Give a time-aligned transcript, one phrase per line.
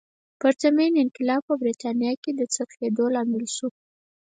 [0.41, 3.67] پرتمین انقلاب په برېټانیا کې د څرخېدو لامل شو.